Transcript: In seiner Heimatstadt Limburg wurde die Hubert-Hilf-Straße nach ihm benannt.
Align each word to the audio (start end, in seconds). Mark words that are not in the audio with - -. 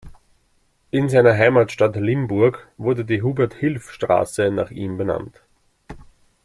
In 0.89 1.09
seiner 1.09 1.37
Heimatstadt 1.37 1.95
Limburg 1.95 2.67
wurde 2.77 3.05
die 3.05 3.21
Hubert-Hilf-Straße 3.21 4.49
nach 4.49 4.71
ihm 4.71 4.97
benannt. 4.97 5.43